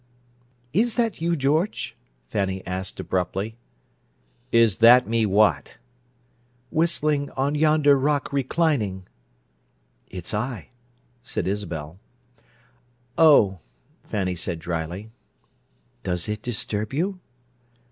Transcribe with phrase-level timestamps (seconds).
[0.73, 1.95] "Is that you, George?"
[2.25, 3.55] Fanny asked abruptly.
[4.51, 5.77] "Is that me what?"
[6.71, 9.05] "Whistling 'On Yonder Rock Reclining'?"
[10.09, 10.69] "It's I,"
[11.21, 11.99] said Isabel.
[13.15, 13.59] "Oh,"
[14.03, 15.11] Fanny said dryly.
[16.01, 17.19] "Does it disturb you?"